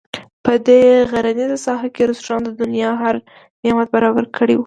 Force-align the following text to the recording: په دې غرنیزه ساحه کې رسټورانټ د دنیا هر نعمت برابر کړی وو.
په 0.43 0.53
دې 0.67 0.81
غرنیزه 1.11 1.57
ساحه 1.65 1.87
کې 1.95 2.01
رسټورانټ 2.09 2.43
د 2.47 2.51
دنیا 2.61 2.91
هر 3.03 3.15
نعمت 3.63 3.87
برابر 3.95 4.23
کړی 4.37 4.55
وو. 4.55 4.59